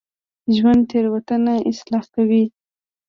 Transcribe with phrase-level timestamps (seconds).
[0.55, 2.43] ژوندي تېروتنه اصلاح کوي